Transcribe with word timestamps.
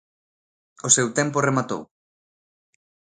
O 0.87 0.89
seu 0.95 1.07
tempo 1.19 1.43
rematou. 1.47 1.81